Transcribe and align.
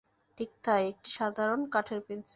ঠিক 0.37 0.49
তাই, 0.63 0.83
একটা 0.89 1.09
সাধারণ 1.09 1.61
কাঠের 1.65 1.99
পেন্সিল। 2.01 2.29